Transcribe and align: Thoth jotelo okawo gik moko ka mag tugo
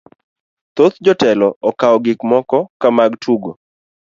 Thoth 0.75 0.95
jotelo 1.05 1.47
okawo 1.69 1.97
gik 2.05 2.19
moko 2.31 2.59
ka 2.81 2.87
mag 2.97 3.11
tugo 3.23 3.51